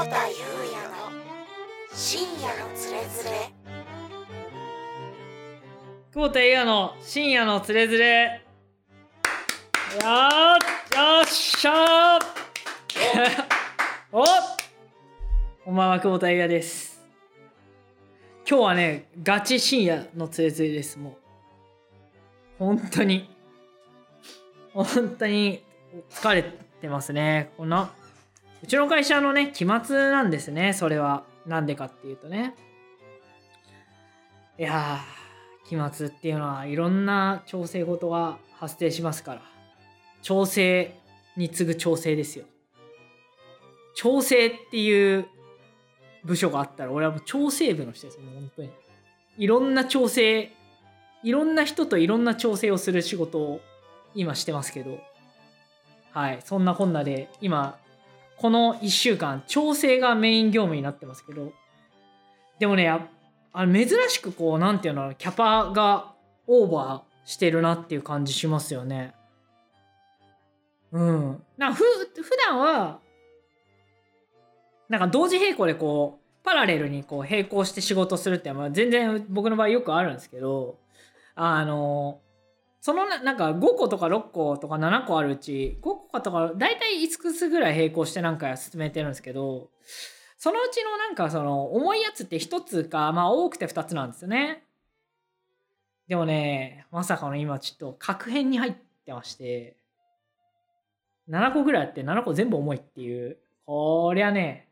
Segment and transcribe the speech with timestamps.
[0.00, 0.34] 保田裕
[0.72, 1.12] 也の。
[1.92, 3.52] 深夜のつれづれ。
[6.14, 8.40] 久保田裕也の深夜のつれづれ。
[10.02, 10.56] や
[11.22, 12.20] っしゃー。
[14.10, 14.24] お。
[15.66, 17.02] こんばんは久保田裕也です。
[18.48, 21.14] 今日はねガチ深夜のつれづれですもう。
[22.58, 23.28] 本当に。
[24.72, 25.62] 本当に
[26.08, 26.42] 疲れ
[26.80, 27.90] てますねこの
[28.62, 31.24] うちの会社のね期末なんですねそれは。
[31.46, 32.54] なんでかっていうとね。
[34.58, 39.42] いやー期末っていうのはいろんな調整事が発生しますから。
[40.22, 40.94] 調整
[41.36, 42.44] に次ぐ調整ですよ。
[43.94, 45.26] 調整っていう
[46.24, 48.70] 部署があったら俺はもう調整部の人ですもう本当に。
[49.38, 50.52] いろんな調整
[51.22, 53.60] いろんな人といろんな調整をする仕事を
[54.14, 54.98] 今してますけど。
[56.12, 57.78] はいそんなこんなで今
[58.40, 61.52] この1週間調整がメイン業務になってますけど
[62.58, 63.06] でもねや
[63.52, 66.14] あ珍しくこうなんていうのキャパが
[66.46, 69.12] オーバーしてるなっていう感じしますよね。
[70.90, 71.42] うん。
[71.58, 73.00] なふ普段は
[74.88, 80.78] なんか同時並行でこうパラレルにこう並行して仕事するってまあ全然僕の場合よくあるんですけど
[81.34, 82.20] あの
[82.80, 89.70] そのななんか5個とか6個とか7個あるうち5個かとか大体5つぐらい並行してなんか進めてるんですけど
[90.38, 94.64] そのうちのなんかその重いやつって1つかまあ多くて2つなんですよね。
[96.08, 99.76] でもねまさかの今ちょっと確変に入ってまして
[101.28, 103.36] 7個ぐらいあって7個全部重いっていう
[103.66, 104.68] こりゃね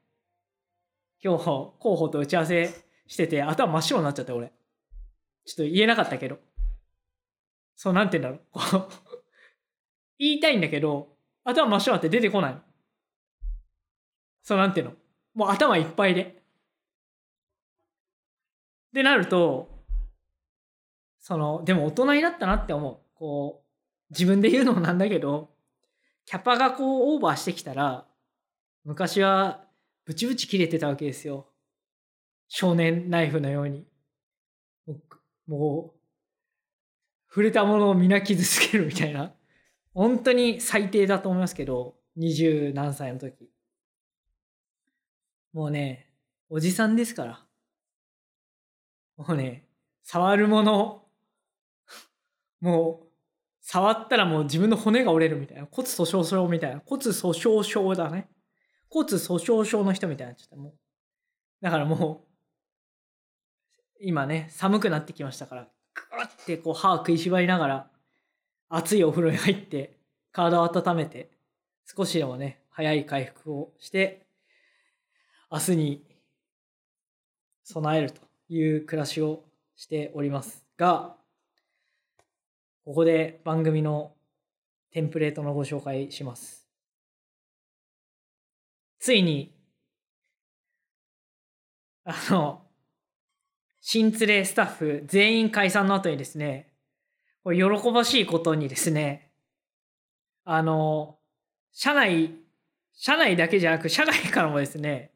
[1.23, 2.71] 今日候補と打ち合わせ
[3.07, 4.53] してて頭真っ白になっちゃって俺。
[5.45, 6.39] ちょっと言えなかったけど。
[7.79, 8.89] そう、なんて言うんだろう。
[10.19, 12.63] 言いたいんだけど、頭真っ白になって出てこない。
[14.43, 14.97] そう、なんていうの。
[15.35, 16.43] もう頭いっぱいで。
[18.93, 19.85] でなると、
[21.21, 22.99] その、でも大人になったなって思う。
[23.17, 25.55] こう、自分で言うのもなんだけど、
[26.25, 28.09] キャパがこうオーバーしてきたら、
[28.83, 29.65] 昔は
[30.05, 31.47] ブチブチ切れてたわけですよ。
[32.49, 33.87] 少年ナイフのように。
[35.47, 35.98] もう、
[37.29, 39.35] 触れたものを皆傷つけるみたいな。
[39.95, 43.51] 本当に最低だと思いますけど、二十何歳の時。
[45.53, 46.11] もうね、
[46.49, 47.47] おじさんですから。
[49.17, 49.69] もうね、
[50.05, 51.05] 触るもの、
[52.61, 53.09] もう、
[53.61, 55.69] 触ったらもう自分の骨が折れるみたいな。
[55.71, 56.81] 骨粗鬆症みたいな。
[56.87, 58.29] 骨粗鬆症だね。
[58.89, 60.57] 骨粗鬆症の人みたいになっちゃった。
[60.57, 60.75] もう。
[61.61, 62.29] だからもう、
[64.01, 65.69] 今ね、寒くなってきましたから、
[66.17, 67.91] グッてこう歯食いしばりながら
[68.69, 69.99] 熱いお風呂に入って
[70.33, 71.31] 体を温めて
[71.85, 74.27] 少しでもね早い回復をして
[75.51, 76.05] 明日に
[77.65, 79.45] 備えるという暮らしを
[79.77, 81.17] しておりますが
[82.85, 84.13] ここで番組の
[84.93, 86.67] テンプレートのご紹介します。
[88.99, 89.55] ついに
[92.05, 92.63] あの
[93.81, 96.73] 新連れスタッフ全員解散の後にですね、
[97.45, 99.31] これ喜ばしいことにですね、
[100.45, 101.19] あの、
[101.73, 102.35] 社内、
[102.93, 105.13] 社内だけじゃなく、社外からもですね、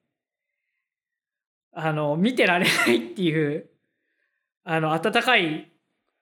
[1.73, 3.69] あの、見てられないっていう、
[4.65, 5.73] あの、温かい、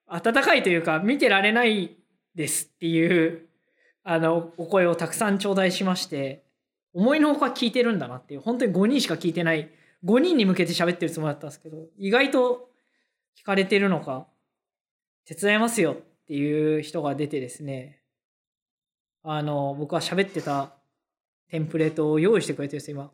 [0.06, 1.96] 温かいというか、見てられない
[2.34, 3.48] ですっていう、
[4.02, 6.44] あの、お声をたくさん頂戴しまして、
[6.94, 9.70] 思いのほか聞いてるんだなっていう、本当に5人しか聞いてない
[10.04, 12.70] 5人に向けて喋ってるつもりだったんですけど、意外と
[13.38, 14.26] 聞かれてるのか、
[15.26, 15.96] 手伝いますよっ
[16.26, 18.00] ていう人が出てですね、
[19.22, 20.74] あの、僕は喋ってた
[21.48, 23.10] テンプレートを用意してくれてるんです、今。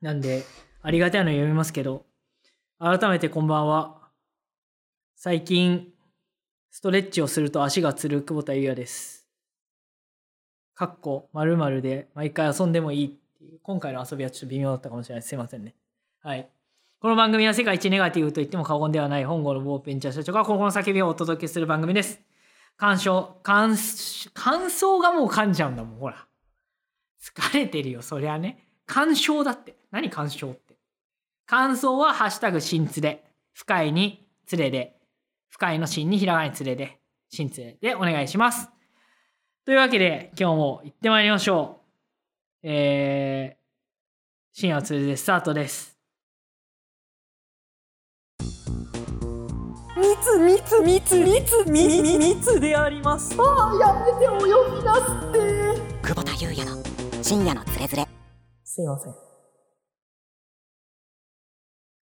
[0.00, 0.44] なんで、
[0.80, 2.06] ありがたいの読みますけど、
[2.78, 4.08] 改めてこんばんは。
[5.16, 5.92] 最近、
[6.70, 9.26] ストレッチをすると足がつる久保田裕也です。
[10.74, 15.28] かっこ〇〇で毎回遊んでもいいっていう、今回の遊びはちょっと微妙だったかもしれないです。
[15.30, 15.74] すいませんね。
[16.20, 16.48] はい。
[16.98, 22.20] この番組は世界一ネガティブと言っても過言ではない本郷のボーペンチャー社長が心の叫びをお届けする番組です。
[22.76, 23.76] 感想、感、
[24.34, 26.26] 感想がもう噛んじゃうんだもん、ほら。
[27.22, 28.66] 疲れてるよ、そりゃね。
[28.84, 29.76] 感傷だって。
[29.92, 30.76] 何感傷って？
[31.46, 33.24] 感想はハッシュタグ新つれ。
[33.52, 34.98] 深いにつれで。
[35.50, 36.98] 深いの新にひらがにつれで。
[37.30, 38.68] 新つれでお願いします。
[39.64, 41.80] というわけで、今日も行ってまいりましょ
[42.64, 42.68] う。
[42.68, 45.97] えー、深夜つれでスタートです。
[49.98, 54.46] 密密密密密密でありますああやめてお呼
[54.78, 55.38] びなすって
[56.06, 56.82] 久保田裕也の
[57.22, 58.08] 深夜のつれづれ
[58.64, 59.28] すいません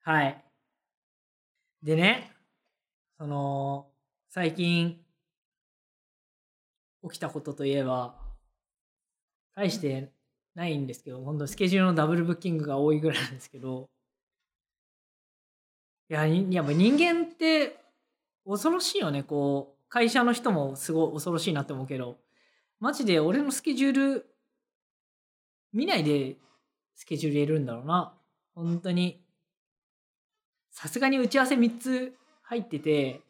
[0.07, 0.45] はい。
[1.83, 2.31] でね、
[3.19, 3.91] その、
[4.29, 5.05] 最近、
[7.03, 8.15] 起きたことといえば、
[9.57, 10.13] 大して
[10.55, 13.91] ないんですけど、本当スケジュールのダブルブッキングが多いぐらいなんですけど、
[16.09, 17.86] いや、いやもう人間って
[18.47, 22.19] 恐ろしいよね、こう、会社の人もすごい恐ろしいなって思うけど、
[22.79, 24.27] マジで俺のスケジュール、
[25.73, 26.37] 見ないで
[26.95, 28.15] スケジュール入れるんだろうな。
[28.55, 29.23] 本当に。
[30.71, 33.21] さすがに打ち合わせ3つ入ってて、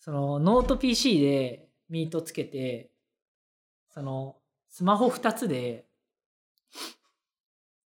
[0.00, 2.90] そのノート PC で Meet つけて、
[3.90, 4.36] その
[4.68, 5.86] スマホ2つで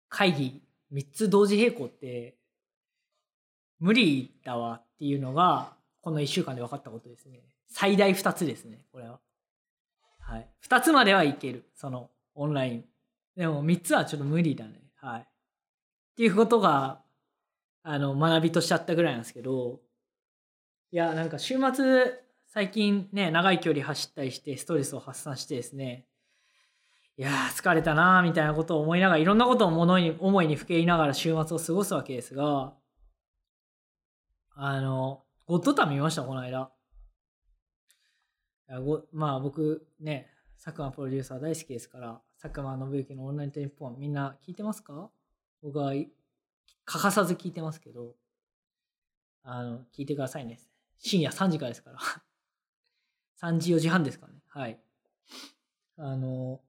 [0.08, 0.62] 会議
[0.92, 2.36] 3つ同時並行って
[3.80, 5.72] 無理だわっていうのが
[6.04, 7.40] この1週間で分かったことですね。
[7.66, 9.20] 最大2つですね、これは。
[10.20, 10.50] はい。
[10.68, 11.64] 2つまではいける。
[11.74, 12.84] そのオンライン。
[13.34, 14.82] でも3つはちょっと無理だね。
[14.96, 15.20] はい。
[15.22, 15.24] っ
[16.14, 17.00] ていうことが、
[17.82, 19.80] あの、学びとしちゃったぐらいなんですけど、
[20.92, 26.06] いや、なんか週末、最近ね、長い距離走ったりしてストレスを発散してですね、
[27.16, 32.74] いやー、疲れたなーみたいなことを思いながら、いろんなことを思いに、思いにふけりながら週末を過ごすわけですが、
[34.54, 36.70] あの、ゴッドタン見ました、この間。
[39.12, 45.10] まあ僕ね、佐久間プロデューサー大好きですから、佐久間信之のオンラインと日本みんな聞いてますか？
[45.62, 48.14] 僕は欠かさず聞いてますけど、
[49.42, 50.58] あの、聞いてくださいね。
[50.98, 51.98] 深夜3時からですから。
[53.42, 54.40] 3時4時半ですかね。
[54.48, 54.80] はい。
[55.98, 56.62] あの、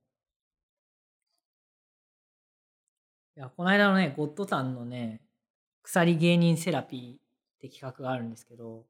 [3.38, 5.22] いや、この間のね、ゴッドタンのね、
[5.82, 7.25] 鎖芸人セラピー
[7.66, 8.86] って企画があるんですけど、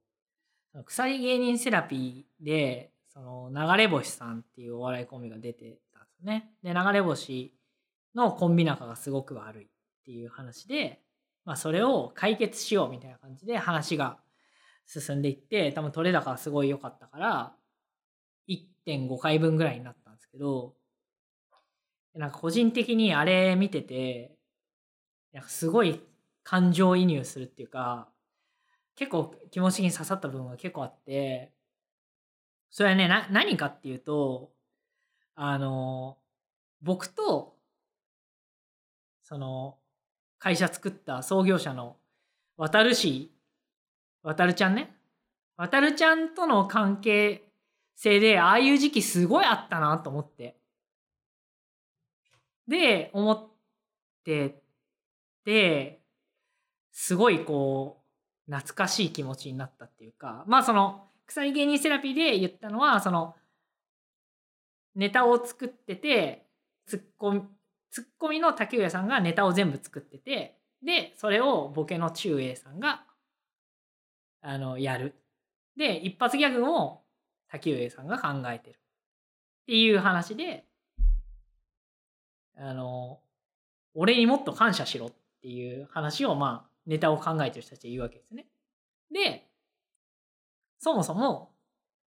[0.85, 6.51] 鎖芸人セラピーで、その流れ星さんっていうお笑いコンビが出てたんですね。
[6.63, 7.53] で、流れ星
[8.13, 9.67] のコンビ仲がすごく悪いっ
[10.05, 11.01] ていう話で、
[11.45, 14.19] まあそれを解決しようみたいな感じで話が
[14.85, 17.55] 進んでいって、多分取れ高がすごい良かったから、
[18.49, 20.75] 1.5回分ぐらいになったんですけど、
[22.13, 24.35] なんか個人的にあれ見てて、
[25.33, 26.01] なんかすごい
[26.43, 28.09] 感情移入するっていうか、
[28.95, 31.51] 結構気持ちに刺さった部分が結構あって、
[32.69, 34.51] それはね、な、何かっていうと、
[35.35, 36.17] あの、
[36.81, 37.55] 僕と、
[39.21, 39.77] その、
[40.39, 41.97] 会社作った創業者の
[42.57, 43.31] 渡る氏、
[44.23, 44.95] 渡るちゃんね。
[45.57, 47.49] 渡るちゃんとの関係
[47.95, 50.57] 性で、ああいう時期すごいあったなと思って。
[52.67, 53.47] で、思っ
[54.23, 54.61] て
[55.43, 56.01] て、
[56.91, 58.04] すごいこう、
[58.47, 63.35] 懐かしい気持ちになったっていうか、まあその、鎖芸人セラピーで言ったのは、その、
[64.95, 66.45] ネタを作ってて、
[66.85, 67.41] ツッコミ、
[67.91, 73.05] ツッコミの竹上さんがネタを全部作ってて、で、それをボケの中英さんが、
[74.41, 75.15] あの、やる。
[75.75, 77.03] で、一発ギャグも
[77.49, 78.75] 竹上さんが考えてる。
[78.75, 80.65] っていう話で、
[82.55, 83.19] あの、
[83.95, 88.47] 俺にもっと感謝しろっていう話を、まあ、ネタを考えてる人たちは言うわけですね。
[89.11, 89.47] で、
[90.79, 91.51] そもそも、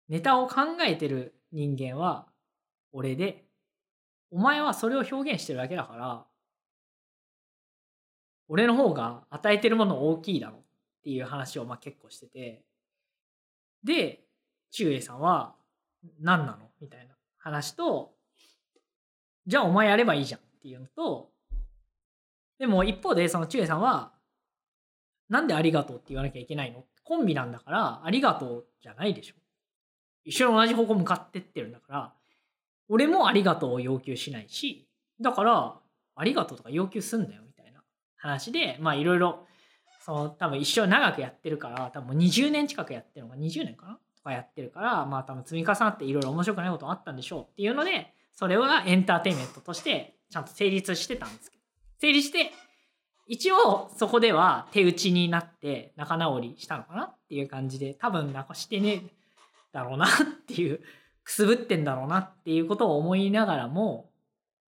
[0.09, 2.27] ネタを考えてる人間は
[2.91, 3.45] 俺で、
[4.31, 6.25] お前はそれを表現してるだけだから、
[8.47, 10.61] 俺の方が与えてるもの大きいだろっ
[11.03, 12.63] ていう話をまあ結構してて、
[13.83, 14.23] で、
[14.71, 15.55] 中英さんは
[16.19, 18.13] 何なのみたいな話と、
[19.47, 21.31] じゃあお前やればいいじゃんっていうのと、
[22.59, 24.14] でも一方でその中英さんは、
[25.29, 26.83] なんでありがとうって言わなきゃいけないの？
[27.03, 29.35] コンビなんだから、ありがとうじゃないでしょ。
[30.23, 32.13] 一緒に同じ方向向かってってるんだから、
[32.89, 34.87] 俺もありがとうを要求しないし、
[35.21, 35.75] だから、
[36.15, 37.81] ありがとうとか要求すんだよみたいな。
[38.17, 39.45] 話で、まあいろいろ、
[40.01, 51.63] その多分一生長くやってるから、多分20年近くやってるのか、20年かなとかやってるから、まあ多分積み重なっていろいろ面白くないことあったんでしょうっていうので、それはエンターテインメントとしてちゃんと成立してたんですけど、
[51.99, 52.51] 成立して、
[53.27, 59.13] 一応そこでは手打ちになって仲直りしたのかなっていう感じで多分なんかしてねえ
[59.73, 60.09] だろうなっ
[60.47, 60.81] ていう
[61.23, 64.11] くすぶってんだろうなっていうことを思いながらも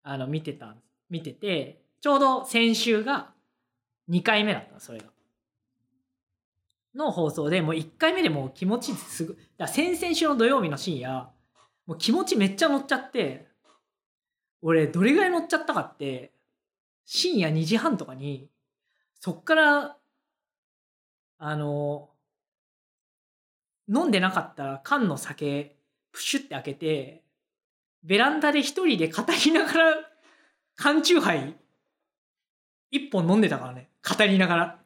[0.04, 0.76] あの見てた
[1.10, 3.32] 見ててちょうど先週が
[4.10, 5.06] 2回目だったそれが。
[6.96, 11.28] の放送でもう1回目でもう気持ちすぐだ先々週の土曜日の深夜
[11.86, 13.48] もう気持ちめっちゃ乗っちゃって
[14.62, 16.32] 俺どれぐらい乗っちゃったかって
[17.06, 18.50] 深夜2時半とかに、
[19.20, 19.98] そっから、
[21.38, 22.10] あの、
[23.88, 25.78] 飲んでなかった缶の酒、
[26.12, 27.24] プシュって開けて、
[28.04, 29.96] ベランダで一人で語りながら、
[30.76, 31.56] 缶チューハイ、
[32.92, 33.90] 一本飲んでたからね。
[34.08, 34.80] 語りながら。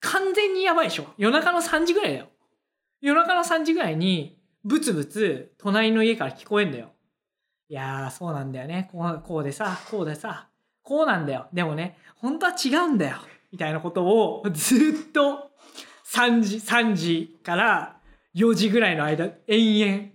[0.00, 2.28] 完全にやばいでしょ夜中の3時ぐらいだよ。
[3.00, 6.90] 夜中の3時ぐらいに、ブツブツ、隣の家から聞こえんだよ。
[7.68, 8.88] いやー、そうなんだよね。
[8.92, 10.49] こう、こうでさ、こうでさ、
[10.82, 11.48] こうなんだよ。
[11.52, 13.18] でもね、本当は違うんだよ。
[13.52, 15.50] みたいなことをずっと
[16.06, 18.00] 3時、3時から
[18.34, 20.12] 4時ぐらいの間、延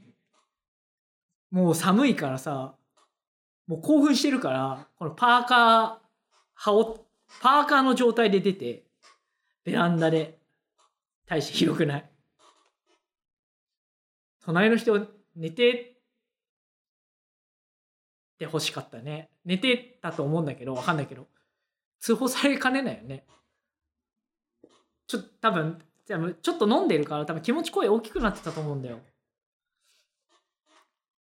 [1.51, 1.63] 々。
[1.63, 2.75] もう寒いからさ、
[3.67, 5.97] もう興奮してるから、このパーカー、
[6.53, 6.99] 羽織
[7.41, 8.85] パーカーの状態で出て、
[9.63, 10.39] ベランダで、
[11.25, 12.11] 大して広くない。
[14.43, 15.94] 隣の人、寝て
[18.37, 19.29] て欲しかったね。
[19.45, 21.27] 寝てたと思うんだけど、わかんないけど、
[21.99, 23.25] 通報されかねないよね。
[25.07, 28.99] ちょっと多分、ちょっと飲んでるから多分気持ち声大きくなってたと思うんだよ。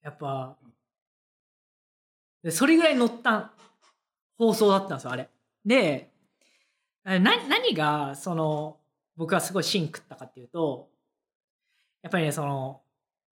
[0.03, 0.57] やっぱ、
[2.43, 3.51] でそれぐらい乗った
[4.37, 5.29] 放送だったんですよ、あれ。
[5.65, 6.11] で、
[7.03, 8.79] な何が、その、
[9.15, 10.89] 僕はすごい芯食ったかっていうと、
[12.03, 12.83] やっぱりね、その、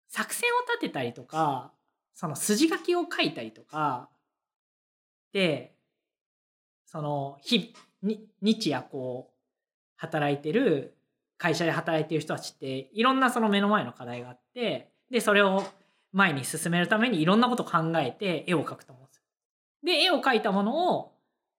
[0.09, 1.74] 作戦を立てたりとか、
[2.14, 4.09] その筋書きを書いたりとか、
[5.33, 5.75] で、
[6.87, 9.35] その、日、に日夜こう、
[9.97, 10.94] 働いてる、
[11.38, 15.64] 会社で働いてる人たちって、いろんなその目の前の課題があって、で、それを
[16.12, 19.23] 前に進めるためにいろんなことを考えて絵を描くと思うんです。
[19.83, 21.12] で、絵を描いたものを、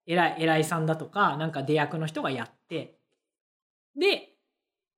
[0.08, 2.98] 偉い、偉いさんだとか、なんか出役の人がやって、
[4.00, 4.30] で、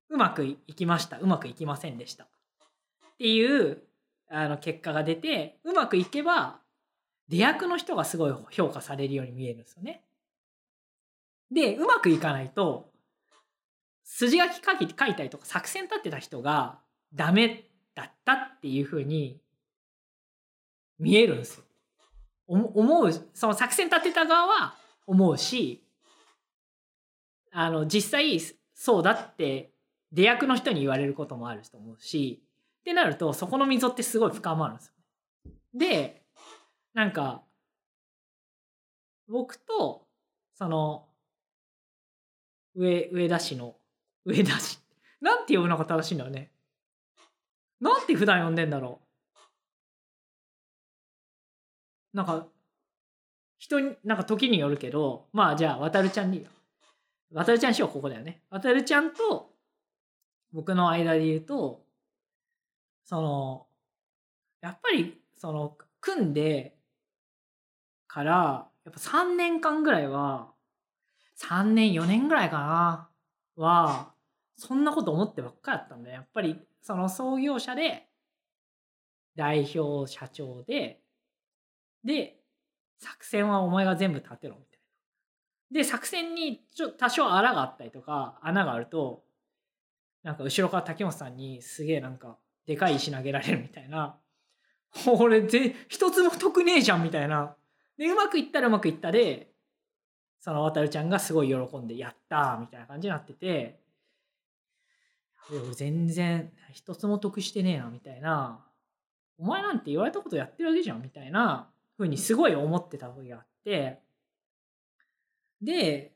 [0.08, 1.18] うまくいきました。
[1.18, 2.24] うまくいきませんでした。
[2.24, 2.28] っ
[3.18, 3.82] ていう、
[4.30, 6.60] あの、結果が出て、うまくいけば、
[7.28, 10.04] 出役の人がすごい評価されるように見えるんですよね。
[11.50, 12.90] で、うまくいかないと、
[14.04, 16.78] 筋書き書き書いたりとか作戦立ってた人が
[17.12, 19.40] ダメだったっていうふうに
[20.98, 21.64] 見えるんですよ。
[22.46, 24.74] 思う、その作戦立てた側は
[25.06, 25.84] 思うし、
[27.52, 28.40] あの、実際
[28.74, 29.72] そうだって
[30.12, 32.42] 出役の人に言われることもあると思うし、
[32.88, 35.52] ってなるとそこの溝ってすごい深まるんですよ。
[35.74, 36.22] で、
[36.94, 37.42] なんか、
[39.28, 40.06] 僕と、
[40.54, 41.06] その、
[42.74, 43.76] 上、上田市の、
[44.24, 44.80] 上田市、
[45.20, 46.50] なんて呼ぶのが正しいんだろうね。
[47.78, 49.02] なんて普段呼んでんだろ
[52.14, 52.16] う。
[52.16, 52.46] なんか、
[53.58, 56.46] 人に、なんか時によるけど、まあじゃあ、渡るちゃんに。
[57.34, 58.40] 渡るちゃんしよう、ここだよね。
[58.48, 59.52] 渡るちゃんと、
[60.52, 61.86] 僕の間で言うと、
[63.08, 63.66] その、
[64.60, 66.76] やっぱり、その、組んで
[68.06, 70.52] から、やっぱ3年間ぐらいは、
[71.34, 73.10] 3年、4年ぐらいかな、
[73.56, 74.12] は、
[74.56, 76.16] そんなこと思ってばっかりだったんだよ。
[76.16, 78.10] やっぱり、その創業者で、
[79.36, 81.00] 代表社長で、
[82.04, 82.42] で、
[82.98, 84.80] 作戦はお前が全部立てろ、みたい
[85.70, 85.78] な。
[85.78, 89.24] で、作戦にちょ多少穴があったりとか、穴があると、
[90.22, 92.36] なんか後ろから竹本さんにすげえなんか、
[92.68, 94.20] でかい石投げられるみたいな。
[95.06, 97.56] 俺、ぜ、一つも得ねえじゃん、みたいな。
[97.96, 99.50] で、うまくいったらうまくいったで、
[100.38, 103.80] その渡るちゃんがすごい喜んで、やったみたいな感じになってて、
[105.50, 108.62] 俺全然一つも得してねえな、みたいな。
[109.38, 114.02] お前なんて言われたことやってるわけじゃん、みたいなふうにすごい思ってた時があって、
[115.62, 116.12] で、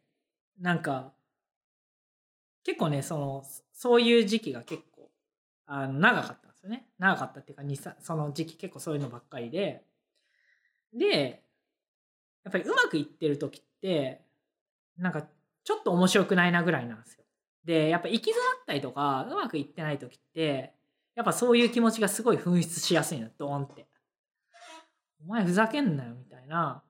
[0.61, 1.15] なんか、
[2.63, 3.43] 結構ね、その、
[3.73, 4.92] そういう時期が結構、
[5.67, 6.87] あの、長かったんですよね。
[6.99, 9.85] 長かったっていうか、その時期結構そういうのばっかりで、
[10.93, 11.43] で、
[12.45, 14.23] やっぱりうまくいってる時って、
[14.99, 15.27] なんか、
[15.65, 17.25] ちょっと面白くないなぐらいなんですよ。
[17.65, 20.75] で、やっぱ行き詰まったりとか、うまくいってない時って、
[21.15, 23.87] やっぱそういう気持ちがすごい噴出しやすいの、ドーンって。
[25.25, 26.83] お前ふざけんなよ、みたいな。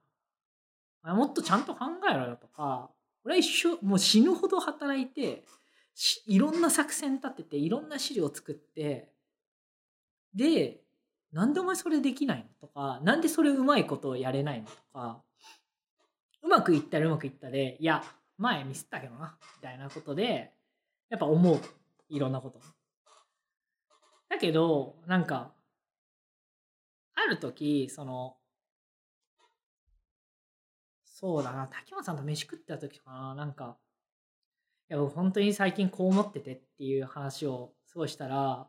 [1.02, 2.90] あもっとちゃんと考えろよとか、
[3.24, 5.44] 俺は一生、もう死ぬほど働いて、
[6.26, 9.12] いろんな作戦立てて、いろんな資料作って、
[10.34, 10.80] で、
[11.32, 12.44] なんでお前それできないの？
[12.60, 14.66] とか、なんでそれうまいことをやれないの？
[14.66, 15.22] とか、
[16.42, 18.02] うまくいったらうまくいったで、いや、
[18.38, 20.52] 前ミスったけどな、みたいなことで、
[21.10, 21.60] やっぱ思う。
[22.08, 22.60] いろんなこと。
[24.28, 25.52] だけど、なんか、
[27.14, 28.36] ある時、その、
[31.04, 33.76] そうだな、竹本さんと飯食ってた時かな、なんか、
[34.92, 38.68] や、僕本当に最近こう思っててっていう話をすごいしたら、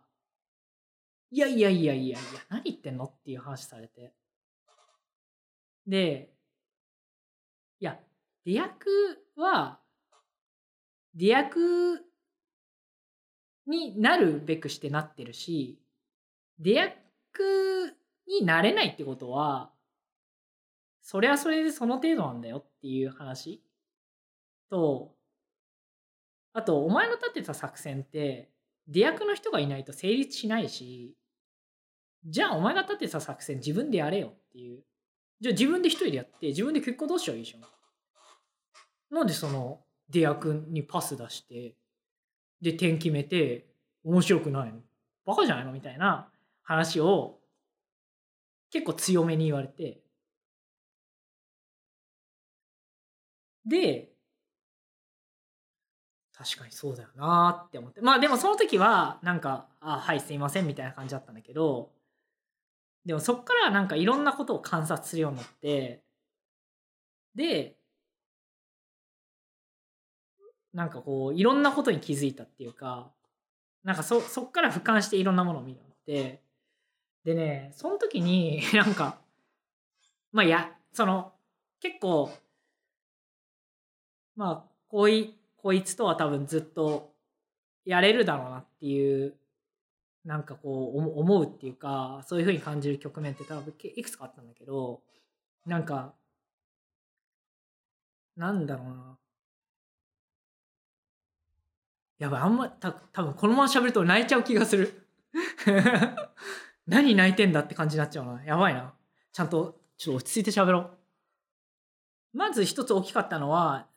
[1.32, 4.14] いやいやいやいやいや、何言ってんのっていう話されて。
[5.86, 6.34] で、
[7.80, 8.00] いや、
[8.46, 8.90] 出役
[9.36, 9.80] は、
[11.14, 12.06] 出役
[13.68, 15.78] になるべくしてなってるし、
[16.60, 19.72] 出役になれないってことは、
[21.02, 23.62] それはそれでその程度なんだよっていう話
[24.70, 25.14] と、
[26.54, 28.50] あとお前の立てた作戦って
[28.88, 31.16] 出役の人がいないと成立しないし
[32.26, 34.84] じゃあお前が立てた作戦自分でやれよっていう。
[35.42, 37.62] じゃあ自分で一人でやって自分で結果どうしよういいじゃん。
[39.14, 41.76] なんでその出役にパス出して
[42.62, 43.68] で点決めて
[44.06, 44.80] 面白くないの？
[45.26, 45.74] バカじゃないの？
[45.74, 46.30] みたいな
[46.62, 47.40] 話を
[48.72, 50.02] 結構強めに言われて。
[53.66, 54.13] で
[56.44, 58.02] 確かにそうだよなって思って。
[58.02, 61.92] まあでもその時はなんか「あはいすいません」みたいな感じだったんだけど
[63.06, 66.04] でもそっからなんかいろんなことを観察するようになって
[67.36, 67.78] で
[70.74, 73.12] なんかこういろんなことに気づいたっていうか
[73.84, 76.42] なんかそそっから俯瞰していろんなものを見るようになって
[77.24, 79.20] でねその時に なんか
[80.32, 81.34] まあいやその
[81.80, 82.32] 結構
[84.36, 87.14] まあこういこいつとは多分ずっと
[87.86, 89.34] やれるだろうなっていう
[90.26, 95.02] なんかこう思うっていうかそういうふうに感じる局面って多分いくつかあったんだけど
[95.66, 96.14] なんか
[98.36, 99.18] なんだろうな。
[102.20, 105.08] やばいあんまた多分このまま喋ると泣いちゃう気がする。
[106.88, 108.44] 何泣いてんだって感じになっちゃうな。
[108.44, 108.94] やばいな。
[109.32, 112.38] ちゃんとちょっと落ち着いて喋ろう。
[112.38, 113.88] まず一つ大きかったのは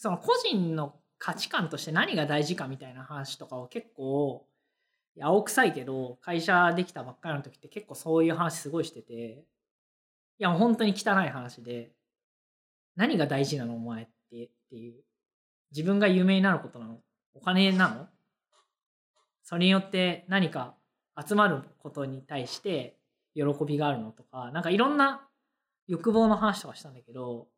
[0.00, 4.46] その個人の価値観として何が大事かみたいな話とかを結構
[5.20, 9.12] 青臭いけど会社できたばっかりの時って結構そういう話すごいしてて
[10.38, 11.90] いやもう本当に汚い話で
[12.94, 14.94] 何が大事なのお前ってっていう。
[15.72, 16.98] 自分が有名になることなの。
[17.34, 18.06] お金なの？
[19.42, 20.76] それによって何か
[21.20, 22.96] 集まることに対して
[23.34, 25.28] 喜びがあるのとかなんかいろんな
[25.88, 27.48] 欲望の話とかしたんだけど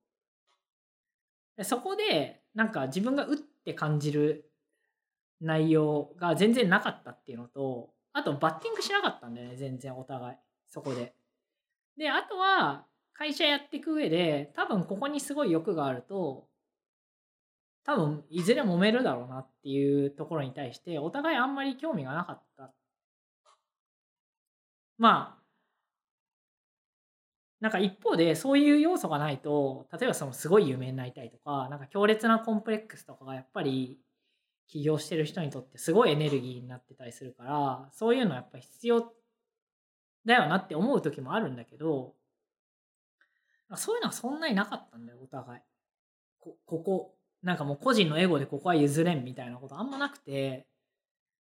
[1.64, 4.50] そこでなんか自分がうって感じる
[5.40, 10.36] 内容が全然なかったっていうのとあとバッティングしなかったんだよね全然お互い
[10.68, 11.14] そこで。
[11.96, 16.48] であとは会社やっていく上で多分ここにすごい欲があると
[17.84, 22.72] 多分いずれ揉めるだろうなっていうところに対してお互いあんまり興味がなかった
[24.98, 25.39] まあ
[27.60, 33.98] なんか一方でそういう要素がないと例えばそのすごい有名になりたいとかなんか強烈なコンプレックスとかがやっぱり
[34.66, 39.12] 起業してる人にとってすごいエネルギーになってたりするからそういうのはやっぱ必要
[40.24, 42.14] だよなって思う時もあるんだけど
[43.76, 45.60] そういうのはそんなになかったんだよお互い。
[46.40, 50.66] こここなんかもう個人のエゴでここは譲れんみたいなことあんまなくて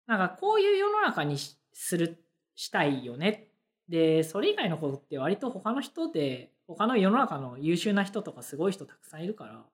[0.06, 1.36] なんかこういう世の中に
[1.72, 3.48] するしたいよね
[3.88, 9.64] でそれ以外のことって割と他の人で他の世の中の優秀な人とかすごい人たくさんいるから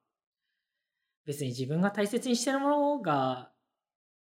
[1.26, 3.50] 別に自分が大切にしてるものが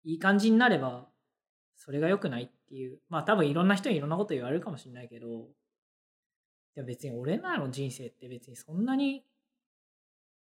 [0.04, 1.08] いい感じになれば
[1.76, 5.48] それが良くないっていうまあ多分いろんな人にいろんなこと言われるかもしれないけど
[6.76, 9.24] でも別に俺らの人生って別にそんなに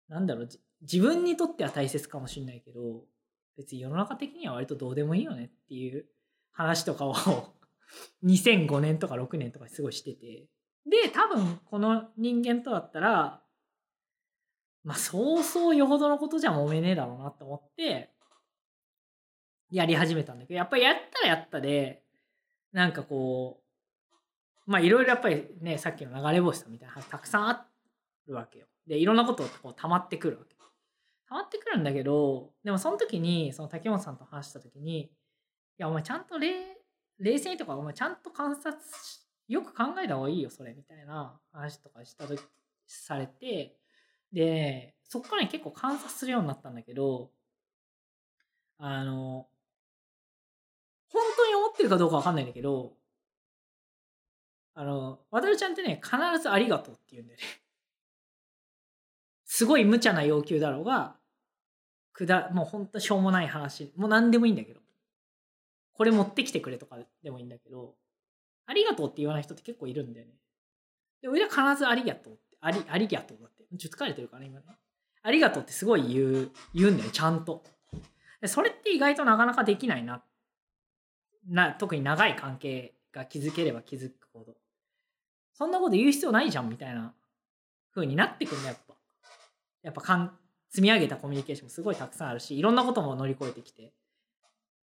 [0.07, 0.49] なんだろう
[0.81, 3.03] 自分にとっては大切かもしれないけど
[3.57, 6.05] 別に世の中的には割とどうでもいいよねっていう
[6.51, 7.15] 話とかを
[8.25, 10.47] 2005年とか6年とかすごしてて
[10.85, 13.41] で多分この人間とだったら
[14.83, 18.11] まあそうそうよほどのことじゃ揉めねえだろうなと思って
[19.71, 22.03] やり始めたんだけどやっぱりやったらやったで
[22.71, 23.59] なんかこ
[24.67, 27.65] うまあいろいろやっぱりねさっきの流れ星さんみたいな話たくさんあ
[28.27, 28.65] るわけよ。
[28.87, 30.55] でいろんなことこう溜まってくるわけ。
[31.27, 35.09] 溜まってくるんだけどでもその時にその竹本さんと話した時にい
[35.77, 36.47] やお前ちゃんと冷
[37.19, 38.73] 冷静にとかお前ちゃんと観察
[39.03, 42.41] しよく考えた方がいいよそれみたいな話とかした時
[42.87, 43.77] されて
[44.33, 47.29] でそっから結構観察するようになったんだけど
[48.77, 49.47] あの
[51.09, 52.93] 本当に思ってるかどうかわかんないんだけど
[54.73, 57.45] あの渡るちゃんってね必ずありがとうって言うんだよね。
[59.45, 61.17] すごい無茶な要求だろうが
[62.11, 64.84] くだもうほんとしょうもない話もう何でもいいんだけど。
[65.95, 67.95] これ持ってきてくれとかでもいいんだけど
[68.65, 70.33] ありがとうって言わない人って結構いるんだよね。
[71.21, 74.65] で俺は必ずありがとうってありありがとうだってちょっと疲れてるかな今ね。
[75.23, 77.63] ありがとうってすごい言う言うんだよちゃんと。
[78.41, 80.23] でそれって意外となかなかできないな。
[81.47, 84.55] な特に長い関係が築ければ築くほど。
[85.53, 87.13] そんなこと言う必要ないじゃんみたいな
[87.93, 88.95] 風になってくるんだやっぱ。
[89.83, 90.37] やっぱかん
[90.69, 93.93] 積み上げたコミュニケーションもすごいたくさんあるしいろんなことも乗り越えてきて。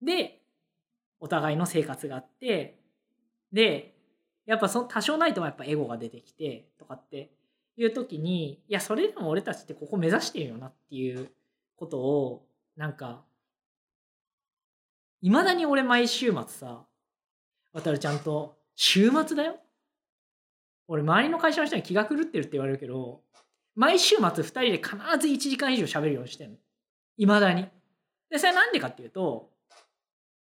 [0.02, 0.39] で
[1.20, 2.80] お互いの生活があって
[3.52, 3.94] で
[4.46, 7.30] やっぱその多少ないともやっぱエゴが出てきてとかって
[7.76, 11.30] いう時にいやそれでも俺たちってここ目指してるよなっていう
[11.76, 12.46] ことを
[12.80, 13.22] なんか、
[15.20, 16.86] いまだに俺毎週末さ、
[17.74, 19.56] 渡るちゃんと、週末だよ
[20.88, 23.20] 俺周りの会社の人に気が狂ってるって言われるけど、
[23.74, 26.56] 毎週末2人で必ず1時間以上喋るようにしてんの。
[27.18, 27.66] いまだに。
[28.30, 29.50] で、それなんでかっていうと、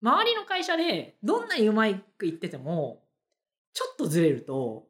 [0.02, 3.02] 周りの会社でどんなにうまくいってても、
[3.72, 4.86] ちょっとずれると、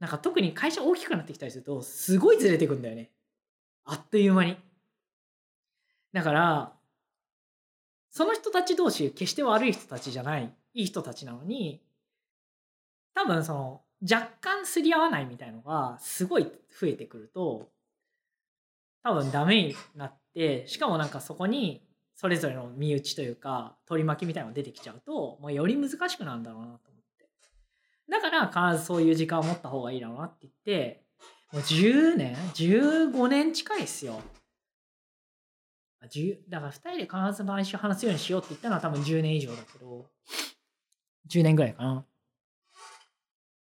[0.00, 3.10] なんか特に会社大きくなってきたりすると、すごいずれてくんだよね。
[3.84, 4.56] あっという間に。
[6.12, 6.72] だから、
[8.10, 11.82] その人たち同士、決して悪い人たちじゃない、いい人たちなのに、
[13.14, 17.72] 多分その、若干すり合わないみたいのが、すごい増えてくると、
[19.02, 21.82] 多分ダメになって、しかもなんかそこに、
[22.14, 27.28] それぞれの身内というか、取り巻きみたいなのが出てきちゃうと、もうより難しくなるんだろうなと思って。
[28.08, 31.04] だから必ずそういう時間を持った方がいいだろうなって言って、
[31.52, 34.20] もう10年 ?15 年近いっすよ。
[36.48, 40.10] だから2人で必ず毎週話すようにしようって言ったのは多分10年以上だけど、
[41.30, 42.06] 10年ぐらいかな。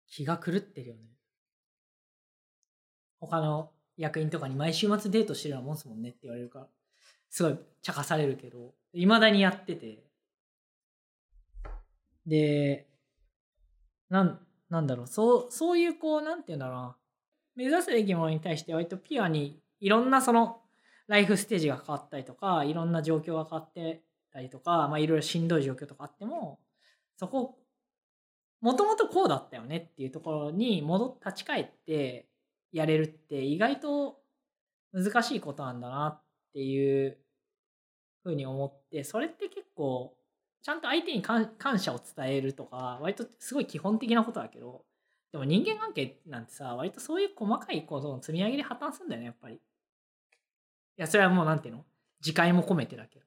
[0.10, 1.02] 気が狂ってるよね。
[3.20, 6.68] 他の役員とかに毎週末デートしてるようなもんすもんねって言われるから、
[7.30, 10.04] すごい茶化されるけど、未だにやってて。
[12.26, 12.88] で、
[14.10, 16.98] なん、なんだろう、そう、そういうこう、なんて言うんだろうな。
[17.56, 20.62] 目指すべきものに対して割とピュアにいろんなその
[21.08, 26.60] ライフステージが変わったりとか、いろんな状況が変わってたりとか、まあいろいろしんどい状況とかあっても、
[27.18, 27.58] そこ、
[28.62, 32.28] もともとこうだったよねっていうところに戻っ、立ち返って
[32.72, 34.20] やれるって意外と
[34.94, 37.18] 難しいことなんだなっていう
[38.24, 40.16] ふうに思って、それって結構、
[40.62, 44.86] ちゃんと相手に感謝を伝えるとか、割とすごい基本的なことだけど、
[45.32, 49.56] でも人間関係なんてさ、割とそういう細かいことの積み上げで破綻するんだよね、やっぱり。
[49.56, 49.60] い
[50.98, 51.86] や、それはもうなんていうの？
[52.22, 53.26] 自戒も込めてだけど。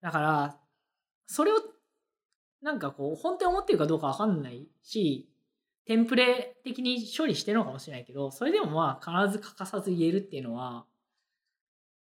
[0.00, 0.60] だから、
[1.26, 1.56] それを、
[2.62, 5.28] なんかこう、本当に思ってるかどうかわかんないし、
[5.86, 10.84] テンプレ的に処理してるのかもしれないけど、それでもまあ必ず欠かさず言えるっていうのは、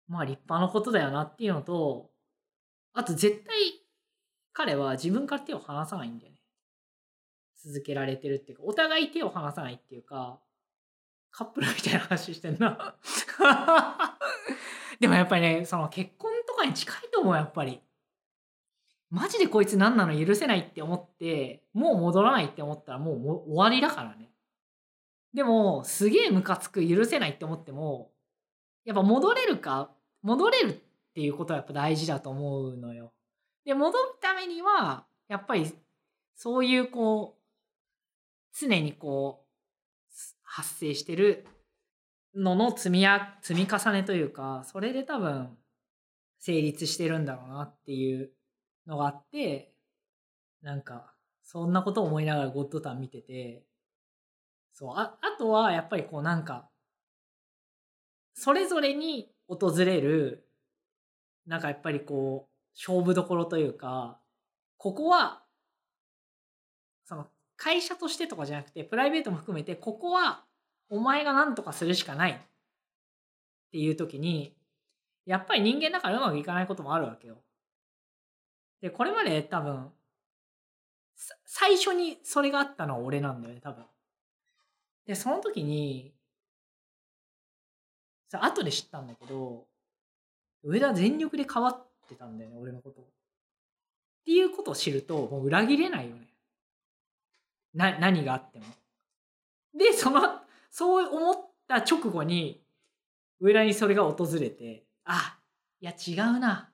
[0.09, 2.11] まあ立派なことだよなっていうのと、
[2.95, 3.57] あと絶対
[4.53, 6.39] 彼は自分から手を離さないんだよね。
[7.63, 10.41] 続けられてるっていうか、お互い手を離さないっていうか、
[11.31, 12.97] カップルみたいな話してんな。
[14.99, 17.83] でもやっぱりね、その結婚とかに近いと思う、やっぱり。
[19.11, 24.31] マジでこいつ何なの許せないって思って、もう戻らないって思ったらもう終わりだからね。
[25.35, 28.11] でも、すげえムカつく、許せないって思っても、
[28.85, 29.91] やっぱ戻れるか、
[30.23, 30.73] 戻れるっ
[31.15, 33.13] ていうことはやっぱ大事だと思うのよ。
[33.65, 35.73] で、戻るためには、やっぱり、
[36.35, 39.49] そういうこう、常にこう、
[40.43, 41.47] 発生してる
[42.35, 45.57] のの積みや、積み重ねというか、それで多分、
[46.39, 48.33] 成立してるんだろうなっていう
[48.89, 49.73] のがあって、
[50.63, 53.63] なんか、そんなことを思いながらゴッドタン見てて、
[54.73, 56.69] そう、あ、あとはやっぱりこうなんか、
[58.35, 60.49] それぞれに訪れる、
[61.47, 64.21] なんかやっぱりこう、勝負どころというか、
[64.79, 65.43] ここは、
[67.05, 70.45] その、会社としてとかじゃなくて、プライベートも含めて、ここは、
[70.89, 72.37] お前が何とかするしかないっ
[73.73, 74.57] ていう時に、
[75.27, 77.43] やっぱり人間だからうまくいかないこともあるわけよ。
[78.81, 79.93] で、これまで多分、
[81.45, 83.85] 最初にそれがあったのは俺なんだよね、多分。
[85.07, 86.15] で、その時に、
[88.29, 89.67] さ、後で知ったんだけど、
[90.63, 93.01] 上田全力で変わってたんだよね、俺のこと。
[93.01, 93.05] っ
[94.25, 96.29] ていうことを知ると、もう裏切れないよね。
[97.75, 98.67] な、何があっても。
[99.75, 102.63] で、その、そう思った直後に、
[103.41, 105.39] 上田にそれが訪れて、あ、
[105.81, 106.71] いや違うな。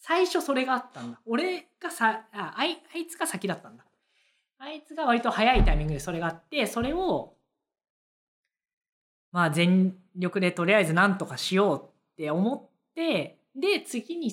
[0.00, 1.20] 最初それがあったんだ。
[1.26, 3.84] 俺がさ、あ、あいあいつが先だったんだ。
[4.58, 7.34] あいつが割と早いタイミングでそれがあって、それを、
[9.30, 14.32] まあ全力でとりあえず何とかしようって思って、で、次に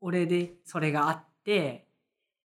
[0.00, 1.86] 俺でそれがあって、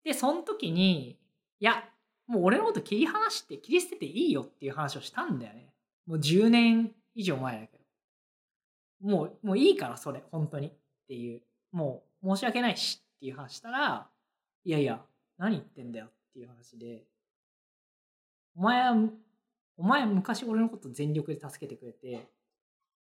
[0.03, 1.17] で、その時に、
[1.59, 1.83] いや、
[2.27, 5.73] もう俺のこと切り離して、切り捨てていいよっていう話をしたんだよね。
[6.05, 7.83] もう10年以上前だけど。
[9.01, 10.67] もう、もういいから、それ、本当に。
[10.67, 10.71] っ
[11.07, 11.41] ていう。
[11.71, 14.09] もう、申し訳ないしっていう話したら、
[14.63, 15.05] いやいや、
[15.37, 17.03] 何言ってんだよっていう話で、
[18.55, 18.95] お前は、
[19.77, 22.27] お前昔俺のこと全力で助けてくれて、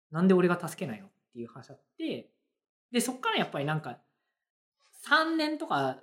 [0.10, 2.32] なんで俺が助けないのっていう話あって、
[2.91, 3.99] で、そっからやっぱりなんか、
[5.08, 5.97] 3年とか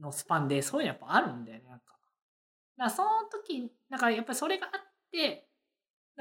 [0.00, 1.86] のスパンでそういうのやっぱあるんだよね、なんか。
[2.78, 4.80] だからその時、だかやっぱりそれがあっ
[5.12, 5.48] て、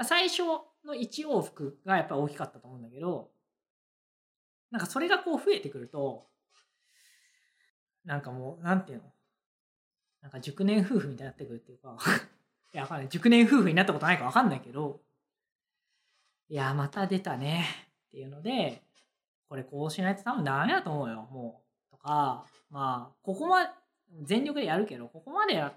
[0.04, 3.32] 最初の1往復がやっぱり大きかったと思うんだけど、
[4.72, 6.28] なんかそれがこう増えてくると、
[8.06, 9.04] なんかもう、なんていうの？
[10.22, 11.98] なんか熟年夫婦みたいになってくるっていうか、
[12.74, 13.10] いや、わかんない。
[13.10, 15.02] 熟年夫婦になったことないかわかんないけど、
[16.50, 17.66] いや、また出たね
[18.08, 18.82] っていうので、
[19.50, 21.92] これこうしないと多分ダメだと思うよ、もう。
[21.92, 23.72] とか、まあ、ここまで、
[24.24, 25.74] 全力でやるけど、ここまでや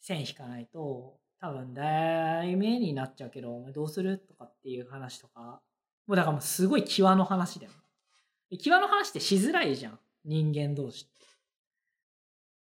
[0.00, 4.18] 線引かないと、多分題名になっちゃうけど、どうする？
[4.18, 5.62] とかっていう話とか、
[6.06, 7.72] もうだからもうすごい際の話だよ。
[8.50, 9.98] 際の話ってしづらいじゃん。
[10.24, 11.26] 人間同士って。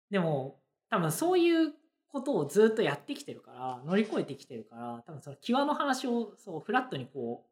[0.10, 1.74] でも、多分そういう
[2.10, 7.52] ことをずっとやってきてるから、乗り越えてきてるから、多分その際の話をそうフラットにこう、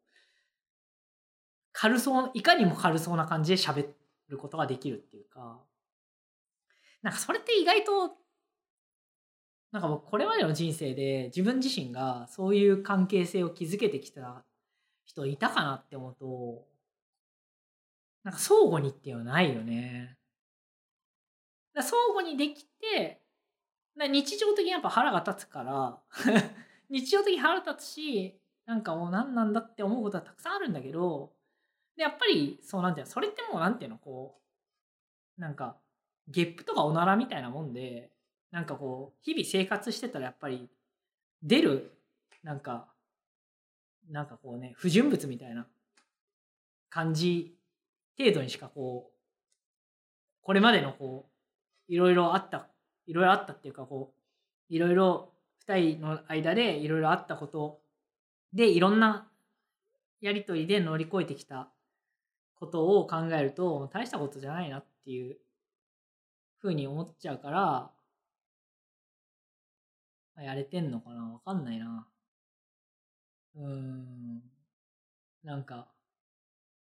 [1.71, 3.87] 軽そう、いかにも軽そうな感じで喋
[4.27, 5.61] ることができるっていうか、
[7.01, 8.17] なんかそれって意外と、
[9.71, 14.43] なんか僕これまでの人生で自分自身がそういう関係性を築けてきた
[15.09, 16.67] 人いたかなって思うと、
[18.23, 20.17] なんか相互にっていうのはないよね。
[21.73, 23.19] だ相互にできて、
[23.97, 25.99] だ日常的にやっぱ腹が立つから、
[26.89, 31.33] 日常的に腹立つし、なんかもう何なんだって思うことはたくさんあるんだけど、
[31.95, 34.39] で、やっぱり、そうなんていうの、それってもうなんていうの、こ
[35.37, 35.77] う、なんか、
[36.27, 38.11] ゲップとかおならみたいなもんで、
[38.51, 40.69] なんかこう、日々生活してたらやっぱり、
[41.41, 41.97] 出る、
[42.43, 42.93] なんか、
[44.09, 45.67] なんかこうね、不純物みたいな
[46.89, 47.55] 感じ
[48.17, 49.19] 程度にしかこう、
[50.41, 51.29] これまでのこ
[51.89, 52.67] う、いろいろあった、
[53.05, 54.13] いろいろあったっていうかこ
[54.69, 57.81] う、いろいろ二人の間でいろいろあったこと
[58.53, 59.27] で、いろんな
[60.21, 61.69] やりとりで乗り越えてきた
[62.55, 65.37] ことを考えると、大したことじゃないなっていう
[66.57, 67.91] ふうに思っちゃうから、
[70.43, 72.07] やれてんのかなわかんないな。
[73.59, 74.41] うん。
[75.43, 75.87] なんか、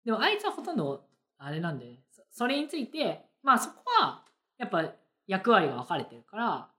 [0.04, 1.06] でもあいつはほとんど
[1.38, 4.24] あれなんで、ね、そそれについて、まあそこは
[4.58, 4.94] やっぱ
[5.28, 6.70] 役割が分かれてるから、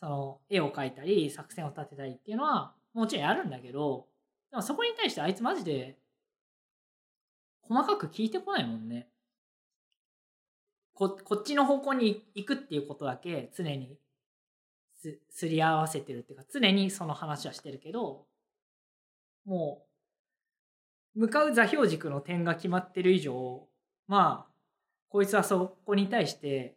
[0.00, 4.06] その絵を描いたり作戦を立てたりっていうのはもちろんやるんだけど、
[4.50, 5.98] でもそこに対してあいつマジで
[7.62, 9.08] 細かく聞いてこないもんね。
[10.94, 13.98] ここっちの方向に行くっていうことだけ常に
[14.94, 18.26] すすり合わせてるっていうか常にその話はしてるけど
[19.44, 19.84] も
[21.14, 23.66] う向かう座標軸の点が決まってる以上
[24.06, 24.52] まあ
[25.08, 26.76] こいつはそこに対して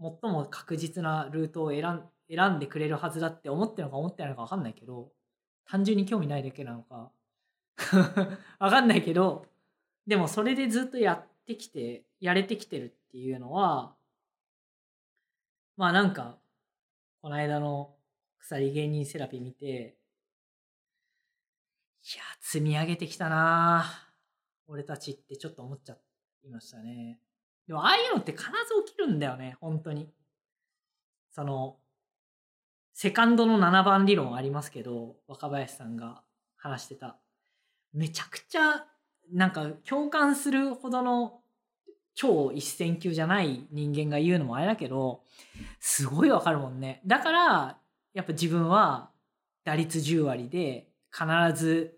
[0.00, 5.10] 最も確実なルートを選ん選んでくれるはずだって思ってるのか思ってないのか分かんないけど
[5.66, 7.10] 単純に興味ないだけなのか
[7.76, 9.46] 分かんないけど
[10.06, 13.94] でもそれでずっとやってきてやれてきてるっていうのは
[15.76, 16.38] まあなんか
[17.20, 17.94] この間の
[18.38, 19.96] 鎖芸人セラピー見て
[22.06, 23.86] いや積み上げてきたな。
[24.66, 25.96] 俺たちってちょっと思っちゃ
[26.44, 27.18] いましたね。
[27.66, 28.50] でもああいうのって必ず
[28.86, 29.56] 起きるんだよね。
[29.58, 30.12] 本当に。
[31.30, 31.78] その
[32.92, 36.22] セカンドの7番理論ありますけど若林さんが
[36.56, 37.16] 話してた。
[37.94, 38.84] めちゃくちゃ
[39.32, 41.40] なんか共感するほどの
[42.14, 45.22] 超一線級じゃない人間が言うのもあれだけど
[45.80, 47.00] すごいわかるもんね。
[47.06, 47.78] だから
[48.12, 49.10] やっぱ自分は
[49.64, 51.96] 打率10割で必ず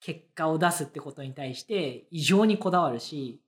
[0.00, 3.40] 結果を出すってことに対して異常にこだわるし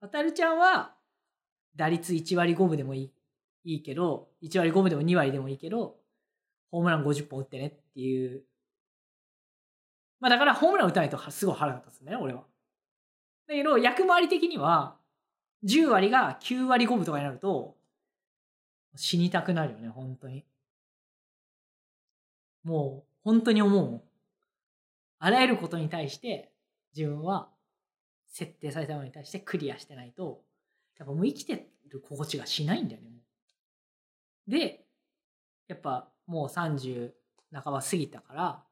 [0.00, 0.94] 渡るちゃんは
[1.76, 3.12] 打率1割5分でもいい
[3.62, 5.96] いいけど1割5分でも2割でもいいけど
[6.72, 8.42] ホームラン50本打ってねっていう
[10.18, 12.42] まあだからホームラン打たないとすごい腹が立つんだよ俺は。
[13.46, 14.96] だけど役回り的には
[15.64, 17.76] 10割が9割5分とかになると
[18.96, 20.44] 死にたくなるよね本当に。
[22.64, 24.02] もう本当に思うもん。
[25.18, 26.50] あらゆることに対して
[26.96, 27.48] 自分は
[28.26, 30.42] 設定されたものに対してクリアしてないと
[30.98, 33.10] やっぱもう生きてる心地がしないんだよね。
[34.46, 34.84] で
[35.68, 37.12] やっぱもう30
[37.52, 38.64] 半ば過ぎたから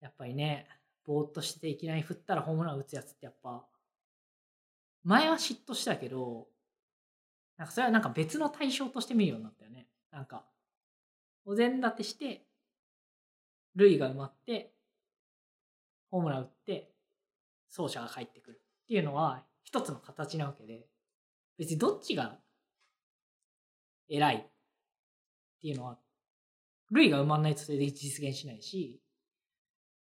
[0.00, 0.66] やっぱりね
[1.04, 3.64] ぼーっとしていきなり振ったらホームラン打つやつってやっぱ
[5.04, 6.48] 前は嫉妬したけど
[7.56, 9.86] なんかそれはなんか別の対象として見るようになったよね。
[10.10, 10.44] なんか
[11.44, 12.46] お膳立てして
[13.76, 14.72] 塁が埋まって
[16.10, 16.90] ホームラン打って
[17.74, 20.86] 走者が帰ってくるっていうのは一つの形なわけで
[21.58, 22.38] 別にどっちが
[24.08, 24.40] 偉いっ
[25.60, 25.98] ていうのは
[26.90, 29.00] 塁が埋まんないとそれで実現しないし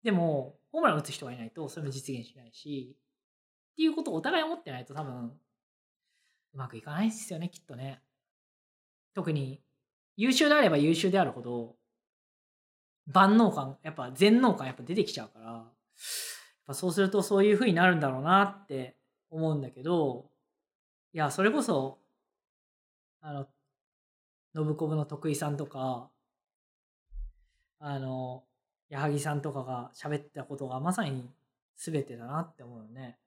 [0.03, 2.97] でもホームラン打つ人がいないとそれも実現しないし
[3.73, 5.33] っていうことをお互い思ってないと多分う
[6.55, 8.01] まくいかないですよねきっとね。
[9.15, 9.61] 特に
[10.17, 11.77] 優秀であれば優秀であるほど
[13.13, 15.65] 万能感やっぱ全能感やっぱ出てきちゃうからやっ
[16.67, 18.97] ぱそうするとそういう風になるんだろうなって
[19.31, 20.27] 思うんだけど
[21.13, 21.99] いやそれこそ
[23.21, 23.47] あの
[24.55, 26.09] 信子部の徳井さんとか
[27.81, 28.45] あの
[28.89, 31.29] 矢作さんとかが喋ったことがまさに
[31.77, 33.19] 全てだなって思うよね。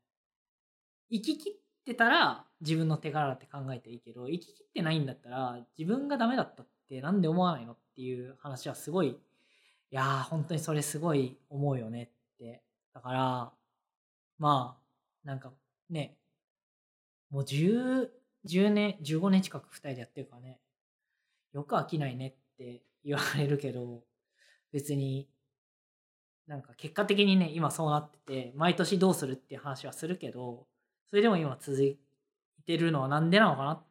[1.12, 1.54] 生き切っ
[1.86, 9.18] てたら自分の手柄って考えていいけど生き切ってないんだったら自分がダメだったってなんで思わないのっていう話はすごい
[9.92, 12.64] いやー本当にそれすごい思うよねって。
[12.94, 13.52] だから
[14.38, 15.52] まあなんか
[15.90, 16.18] ね
[17.30, 18.10] もう 10,
[18.46, 20.60] 10年15年近く2人でやってるからね
[21.54, 24.04] よく飽きないねって言われるけど
[24.72, 25.30] 別に
[26.48, 30.66] なんか結果的にね今そうなってて毎年どうするっていう話はするけど
[31.10, 31.98] それでも今続い
[32.66, 33.84] てるのはなんでなのかな。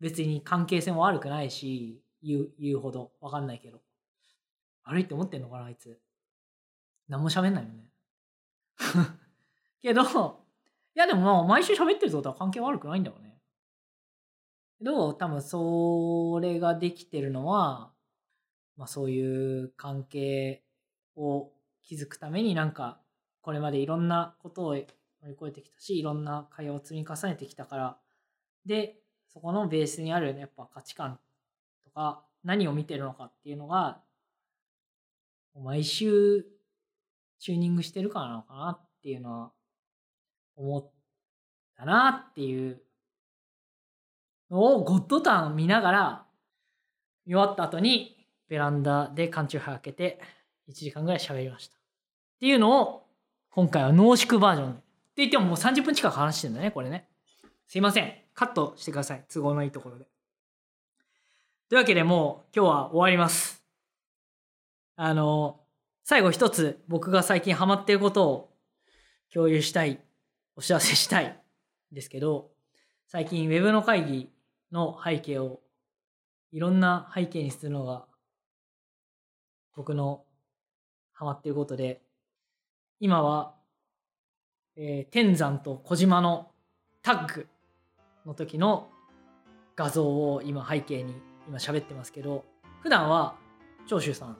[0.00, 3.80] 別に関係性も悪くないし言う言うほどわかんないけど。
[4.88, 6.00] 悪いって思ってんのかなあいつ。
[7.08, 7.92] 何も喋んないよね。
[9.80, 13.38] けどいやでもまあ毎週喋ってるってことは関係悪くないんだよね。
[14.78, 17.92] けど多分それができてるのは
[18.76, 20.64] まあそういう関係
[21.16, 23.00] を築くためになんか
[23.42, 27.98] これまでいろんなことを乗り越えてきたしいろんな会話を積み重ねてきたから。
[28.64, 31.20] でそこのベースにあるやっぱ価値観
[31.84, 34.02] とか何を見てるのかっていうのが
[35.54, 36.44] 毎週
[37.38, 39.52] チューニングしてるからなのかなっていうのは
[40.56, 40.90] 思っ
[41.76, 42.80] たなっていう
[44.50, 46.26] のをゴッドターン見ながら
[47.26, 48.16] 見終わった後に
[48.48, 50.20] ベランダで缶チューハイ開けて
[50.68, 51.76] 1時間ぐらい喋りました。
[51.76, 51.80] っ
[52.40, 53.06] ていうのを
[53.50, 54.78] 今回は濃縮バージョンで。
[54.78, 54.82] って
[55.16, 57.08] 言ってももう30分近く話してるんだね、これね。
[57.66, 58.14] すいません。
[58.34, 59.24] カットしてください。
[59.32, 60.06] 都合のいいところで。
[61.68, 63.57] というわけでもう今日は終わります。
[65.00, 65.60] あの、
[66.02, 68.52] 最後一つ僕が最近ハマっていることを
[69.32, 70.00] 共有したい、
[70.56, 71.40] お知らせしたい
[71.92, 72.50] んですけど、
[73.06, 74.32] 最近 Web の会議
[74.72, 75.60] の背景を
[76.50, 78.06] いろんな背景にするのが
[79.76, 80.24] 僕の
[81.12, 82.02] ハマっていることで、
[82.98, 83.54] 今は、
[84.74, 86.50] えー天山と小島の
[87.02, 87.46] タッグ
[88.26, 88.88] の時の
[89.76, 91.14] 画像を今背景に
[91.46, 92.44] 今喋ってますけど、
[92.82, 93.36] 普段は
[93.86, 94.38] 長州さん、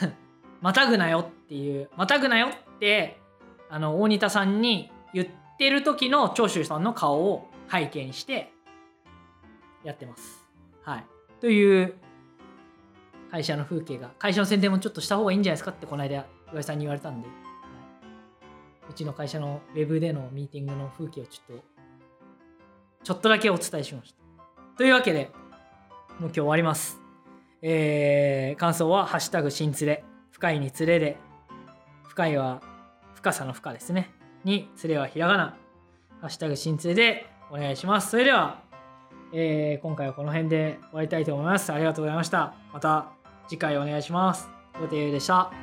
[0.60, 3.20] またぐなよっていう、またぐなよって、
[3.68, 5.26] あの、大仁田さんに言っ
[5.58, 8.52] てる時の長州さんの顔を背景にして
[9.84, 10.46] やってます。
[10.84, 11.06] はい。
[11.40, 11.94] という
[13.30, 17.36] 会社の風景が会社の宣伝もちょっとした方がいいんじゃないですかってこの間岩井さんに言われたんで、はい
[18.90, 21.64] うちの会社のウェブでのミーティングの風景をちょっと
[23.04, 24.22] ちょっとだけお伝えしました
[24.76, 25.30] というわけで
[26.20, 27.01] もう今日終わります
[27.62, 31.16] えー、感想は「ハッシュタグ新連れ」深いに連れで
[32.08, 32.60] 深いは
[33.14, 34.10] 深さの深ですね
[34.44, 35.56] に連れはひらがな
[36.20, 38.62] ハッシュタグ新連れでお願いしますそれでは
[39.32, 41.72] えー今回はこの辺で終わりたいと思います。
[41.72, 42.54] ありがとうございました。
[42.72, 43.12] また
[43.48, 44.48] 次回お願いします。
[44.78, 45.61] ごてゆうでした。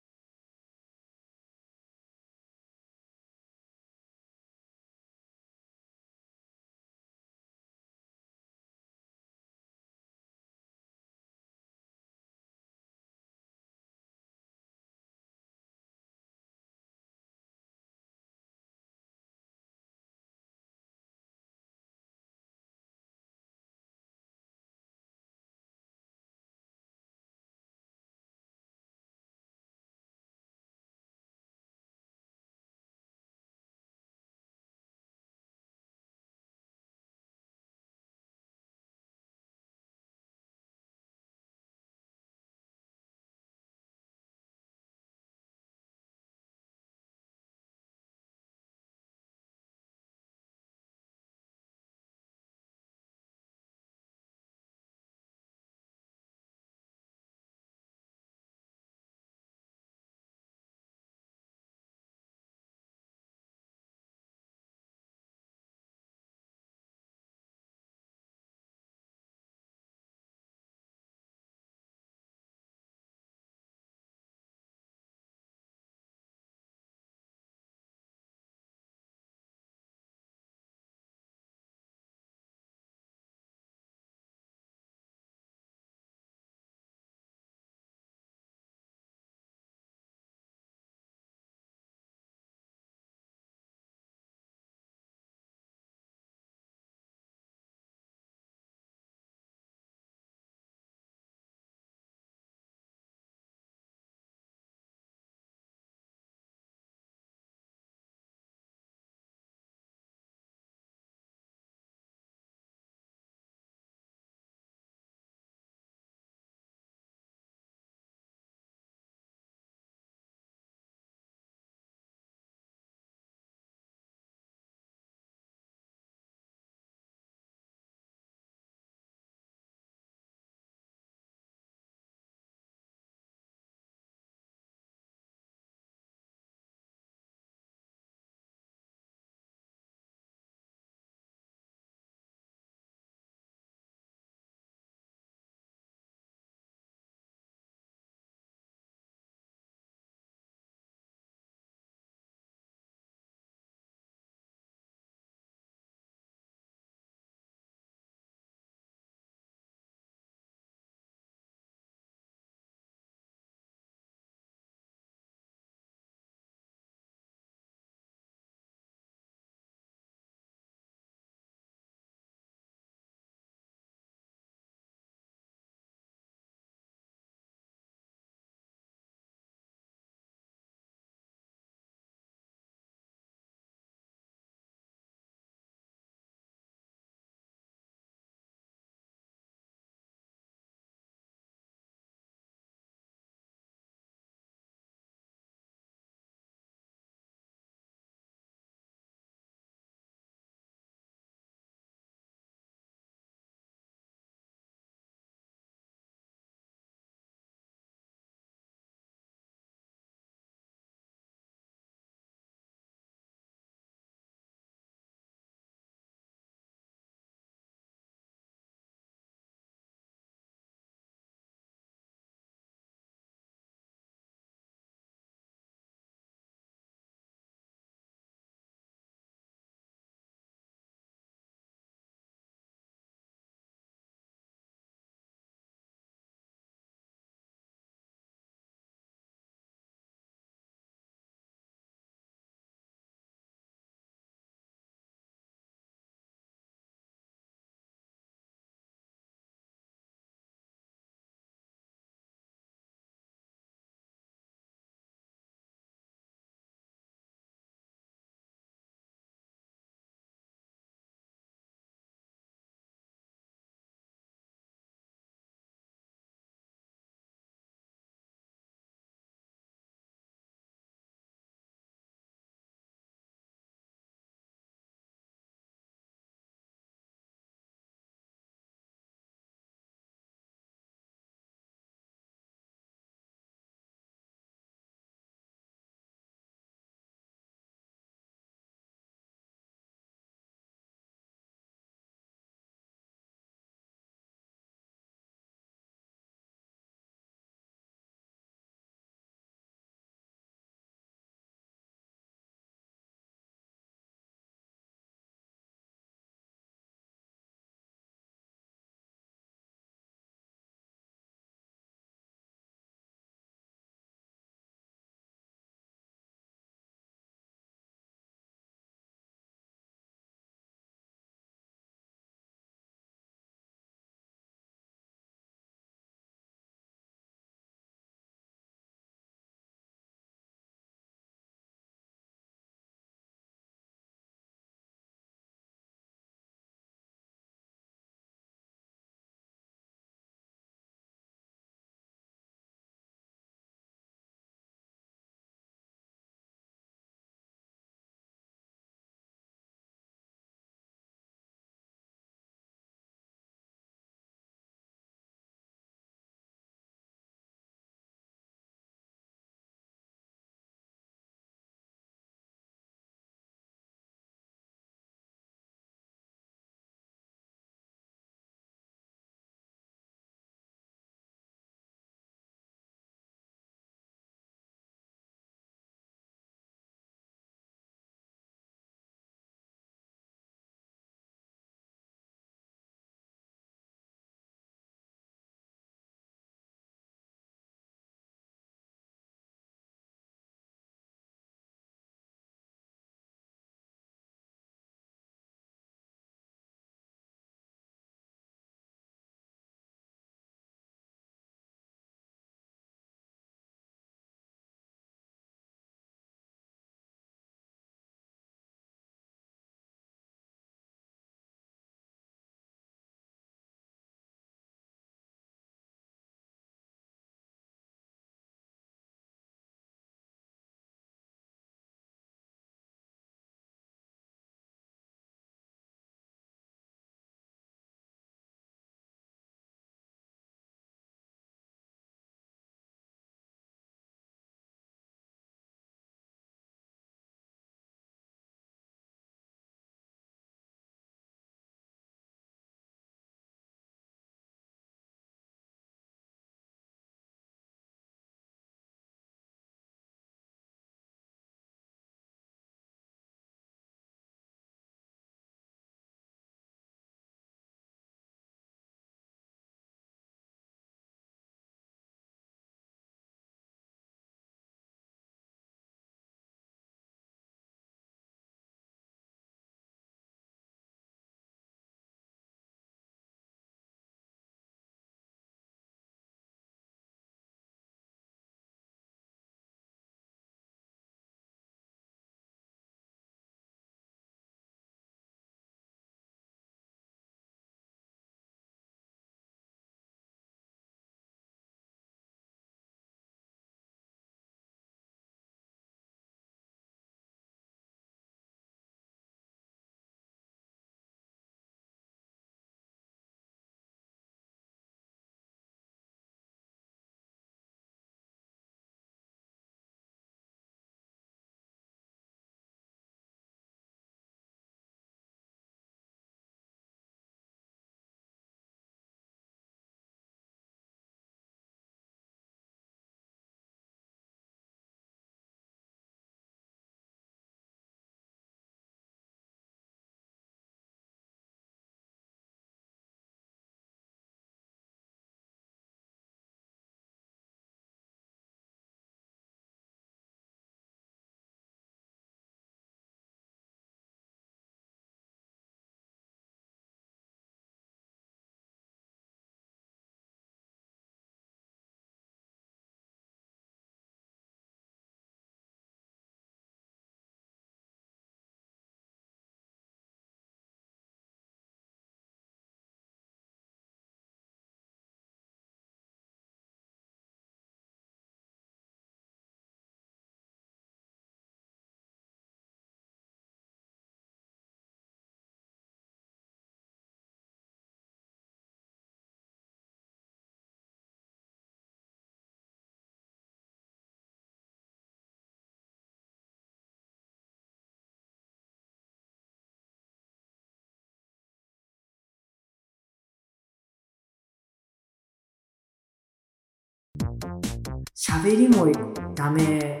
[598.16, 598.86] 喋りも
[599.34, 600.00] ダメ。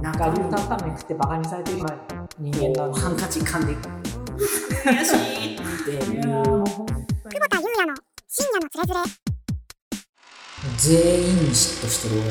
[0.00, 1.78] なんかガリュタンタンメン食ってバカにされてる
[2.38, 6.22] 人間なハンカチ噛んで悔しいっていう。
[6.22, 6.64] 久保
[7.50, 7.94] 田裕也の
[8.26, 9.00] 深夜のつれづれ。
[10.78, 12.22] 全員に嫉妬してる